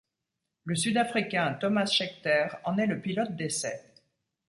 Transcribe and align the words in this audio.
Le 0.63 0.73
Sud-Africain 0.73 1.53
Tomas 1.53 1.85
Scheckter 1.85 2.47
en 2.63 2.79
est 2.79 2.87
le 2.87 2.99
pilote 2.99 3.35
d'essais. 3.35 3.85